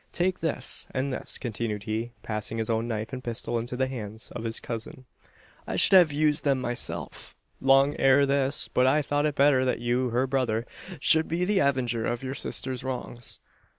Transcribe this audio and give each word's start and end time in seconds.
Take 0.11 0.39
this, 0.39 0.87
and 0.95 1.13
this," 1.13 1.37
continued 1.37 1.83
he, 1.83 2.11
passing 2.23 2.57
his 2.57 2.71
own 2.71 2.87
knife 2.87 3.13
and 3.13 3.23
pistol 3.23 3.59
into 3.59 3.77
the 3.77 3.85
hands 3.87 4.31
of 4.31 4.45
his 4.45 4.59
cousin. 4.59 5.05
"I 5.67 5.75
should 5.75 5.95
have 5.95 6.11
used 6.11 6.43
them 6.43 6.59
myself, 6.59 7.35
long 7.61 7.95
ere 7.99 8.25
this; 8.25 8.67
but 8.67 8.87
I 8.87 9.03
thought 9.03 9.27
it 9.27 9.35
better 9.35 9.63
that 9.63 9.77
you 9.77 10.09
her 10.09 10.25
brother 10.25 10.65
should 10.99 11.27
be 11.27 11.45
the 11.45 11.59
avenger 11.59 12.03
of 12.07 12.23
your 12.23 12.33
sister's 12.33 12.83
wrongs. 12.83 13.37